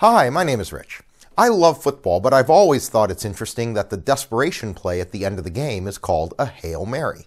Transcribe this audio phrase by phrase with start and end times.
[0.00, 1.00] Hi, my name is Rich.
[1.38, 5.24] I love football, but I've always thought it's interesting that the desperation play at the
[5.24, 7.24] end of the game is called a Hail Mary.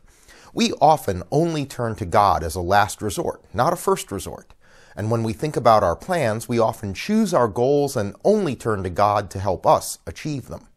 [0.53, 4.53] We often only turn to God as a last resort, not a first resort.
[4.95, 8.83] And when we think about our plans, we often choose our goals and only turn
[8.83, 10.67] to God to help us achieve them.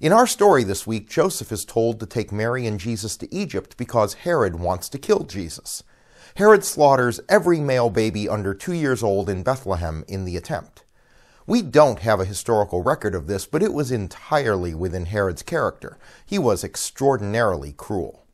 [0.00, 3.76] In our story this week, Joseph is told to take Mary and Jesus to Egypt
[3.76, 5.84] because Herod wants to kill Jesus.
[6.34, 10.82] Herod slaughters every male baby under two years old in Bethlehem in the attempt.
[11.46, 15.98] We don't have a historical record of this, but it was entirely within Herod's character.
[16.24, 18.24] He was extraordinarily cruel.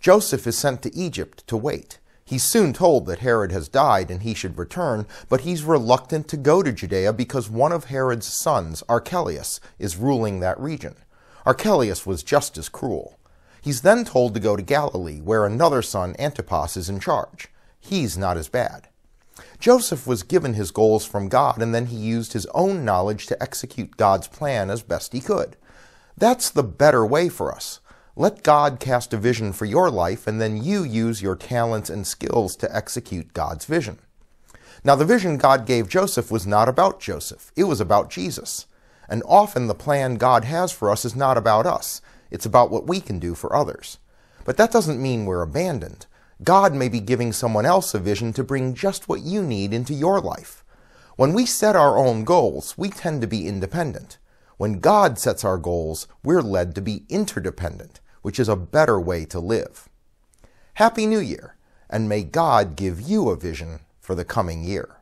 [0.00, 1.98] Joseph is sent to Egypt to wait.
[2.24, 6.36] He's soon told that Herod has died and he should return, but he's reluctant to
[6.36, 10.96] go to Judea because one of Herod's sons, Archelaus, is ruling that region.
[11.44, 13.18] Archelaus was just as cruel.
[13.60, 17.48] He's then told to go to Galilee, where another son, Antipas, is in charge.
[17.78, 18.88] He's not as bad.
[19.58, 23.42] Joseph was given his goals from God, and then he used his own knowledge to
[23.42, 25.56] execute God's plan as best he could.
[26.16, 27.80] That's the better way for us.
[28.14, 32.06] Let God cast a vision for your life, and then you use your talents and
[32.06, 33.98] skills to execute God's vision.
[34.84, 38.66] Now, the vision God gave Joseph was not about Joseph, it was about Jesus.
[39.08, 42.86] And often the plan God has for us is not about us, it's about what
[42.86, 43.98] we can do for others.
[44.44, 46.06] But that doesn't mean we're abandoned.
[46.42, 49.94] God may be giving someone else a vision to bring just what you need into
[49.94, 50.64] your life.
[51.16, 54.18] When we set our own goals, we tend to be independent.
[54.56, 59.24] When God sets our goals, we're led to be interdependent, which is a better way
[59.26, 59.88] to live.
[60.74, 61.56] Happy New Year,
[61.90, 65.01] and may God give you a vision for the coming year.